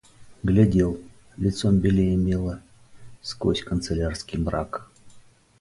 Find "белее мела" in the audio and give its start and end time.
1.77-2.59